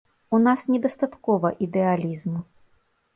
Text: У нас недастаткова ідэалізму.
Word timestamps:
У 0.35 0.37
нас 0.45 0.61
недастаткова 0.75 1.51
ідэалізму. 1.65 2.39